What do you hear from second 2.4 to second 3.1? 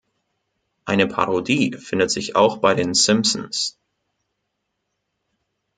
bei den